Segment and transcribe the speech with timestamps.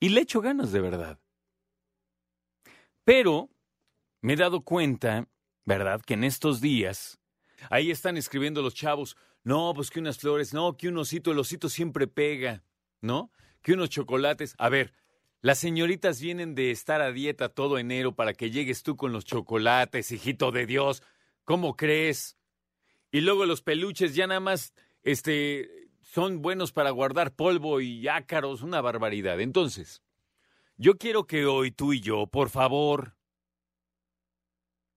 [0.00, 1.20] Y le echo ganas de verdad.
[3.04, 3.50] Pero
[4.20, 5.28] me he dado cuenta,
[5.64, 7.20] ¿verdad?, que en estos días,
[7.70, 11.38] ahí están escribiendo los chavos, no, pues que unas flores, no, que un osito, el
[11.38, 12.62] osito siempre pega,
[13.00, 13.30] ¿no?
[13.62, 14.54] Que unos chocolates.
[14.58, 14.92] A ver,
[15.40, 19.24] las señoritas vienen de estar a dieta todo enero para que llegues tú con los
[19.24, 21.02] chocolates, hijito de Dios.
[21.44, 22.36] ¿Cómo crees?
[23.10, 28.62] Y luego los peluches ya nada más, este, son buenos para guardar polvo y ácaros,
[28.62, 29.40] una barbaridad.
[29.40, 30.02] Entonces,
[30.76, 33.16] yo quiero que hoy tú y yo, por favor,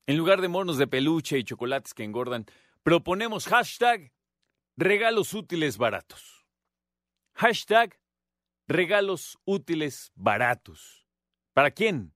[0.08, 2.46] en lugar de monos de peluche y chocolates que engordan,
[2.84, 4.12] proponemos hashtag
[4.78, 6.46] regalos útiles baratos.
[7.34, 8.00] Hashtag
[8.68, 11.08] regalos útiles baratos.
[11.54, 12.14] ¿Para quién?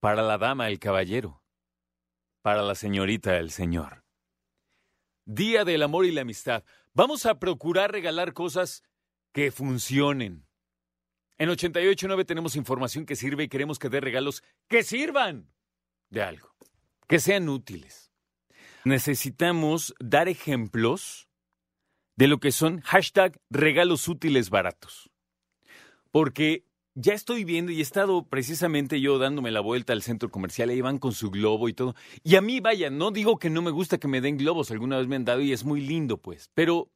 [0.00, 1.42] Para la dama, el caballero.
[2.42, 4.04] Para la señorita, el señor.
[5.24, 6.64] Día del amor y la amistad.
[6.92, 8.82] Vamos a procurar regalar cosas
[9.32, 10.46] que funcionen.
[11.38, 15.50] En 889 tenemos información que sirve y queremos que dé regalos que sirvan
[16.10, 16.54] de algo,
[17.06, 18.10] que sean útiles.
[18.84, 21.28] Necesitamos dar ejemplos
[22.16, 22.82] de lo que son
[23.50, 25.10] regalos útiles baratos.
[26.10, 30.70] Porque ya estoy viendo y he estado precisamente yo dándome la vuelta al centro comercial,
[30.70, 31.94] ahí van con su globo y todo.
[32.22, 34.98] Y a mí, vaya, no digo que no me gusta que me den globos, alguna
[34.98, 36.50] vez me han dado y es muy lindo, pues.
[36.54, 36.90] Pero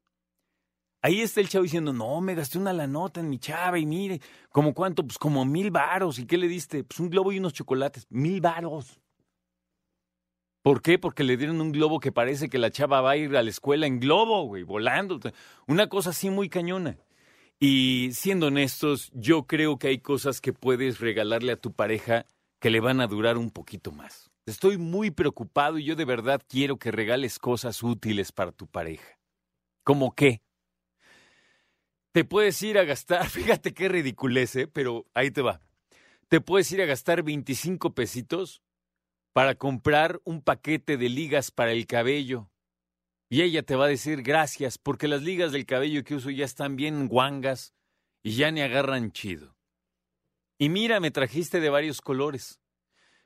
[1.02, 3.86] ahí está el chavo diciendo, no, me gasté una la nota en mi chava y
[3.86, 4.20] mire,
[4.50, 5.02] ¿como cuánto?
[5.04, 6.18] Pues como mil varos.
[6.18, 6.84] ¿Y qué le diste?
[6.84, 8.06] Pues un globo y unos chocolates.
[8.10, 9.00] Mil varos.
[10.68, 10.98] ¿Por qué?
[10.98, 13.48] Porque le dieron un globo que parece que la chava va a ir a la
[13.48, 15.18] escuela en globo, güey, volando.
[15.66, 16.98] Una cosa así muy cañona.
[17.58, 22.26] Y siendo honestos, yo creo que hay cosas que puedes regalarle a tu pareja
[22.60, 24.30] que le van a durar un poquito más.
[24.44, 29.18] Estoy muy preocupado y yo de verdad quiero que regales cosas útiles para tu pareja.
[29.84, 30.42] ¿Cómo qué?
[32.12, 34.66] Te puedes ir a gastar, fíjate qué ridiculez, ¿eh?
[34.66, 35.62] pero ahí te va.
[36.28, 38.60] Te puedes ir a gastar 25 pesitos
[39.38, 42.50] para comprar un paquete de ligas para el cabello.
[43.30, 46.44] Y ella te va a decir gracias porque las ligas del cabello que uso ya
[46.44, 47.72] están bien guangas
[48.24, 49.56] y ya ni agarran chido.
[50.58, 52.58] Y mira, me trajiste de varios colores.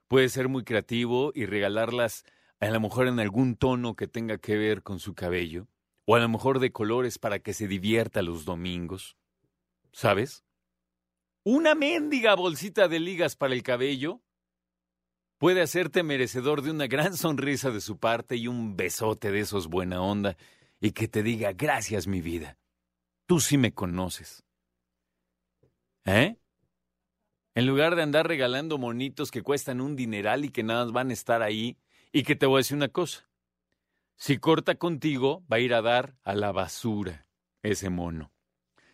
[0.06, 2.24] Puedes ser muy creativo y regalarlas
[2.60, 5.66] a lo mejor en algún tono que tenga que ver con su cabello,
[6.04, 9.16] o a lo mejor de colores para que se divierta los domingos.
[9.94, 10.44] ¿Sabes?
[11.42, 14.20] Una mendiga bolsita de ligas para el cabello
[15.42, 19.66] puede hacerte merecedor de una gran sonrisa de su parte y un besote de esos
[19.66, 20.36] buena onda
[20.80, 22.58] y que te diga gracias mi vida.
[23.26, 24.44] Tú sí me conoces.
[26.04, 26.36] ¿Eh?
[27.56, 31.12] En lugar de andar regalando monitos que cuestan un dineral y que nada van a
[31.12, 31.76] estar ahí,
[32.12, 33.28] y que te voy a decir una cosa.
[34.14, 37.26] Si corta contigo, va a ir a dar a la basura
[37.64, 38.30] ese mono.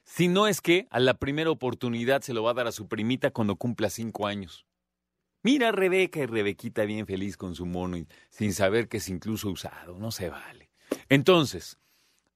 [0.05, 2.88] Si no es que a la primera oportunidad se lo va a dar a su
[2.88, 4.68] primita cuando cumpla cinco años.
[5.43, 9.08] Mira a Rebeca y Rebequita bien feliz con su mono y sin saber que es
[9.08, 9.99] incluso usado.
[9.99, 10.70] No se vale.
[11.08, 11.79] Entonces,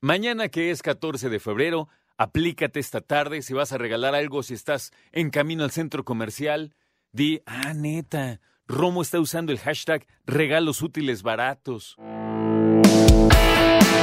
[0.01, 3.43] mañana que es 14 de febrero, aplícate esta tarde.
[3.43, 6.75] Si vas a regalar algo, si estás en camino al centro comercial,
[7.11, 11.97] di, ah, neta, Romo está usando el hashtag regalos útiles baratos.